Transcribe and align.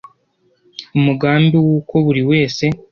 umugambi 0.97 1.55
wuko 1.65 1.93
buri 2.05 2.21
wese 2.31 2.63